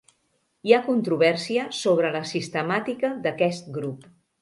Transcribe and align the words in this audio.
Hi 0.69 0.73
ha 0.73 0.79
controvèrsia 0.87 1.67
sobre 1.81 2.11
la 2.17 2.25
sistemàtica 2.33 3.15
d'aquest 3.27 3.73
grup. 3.81 4.15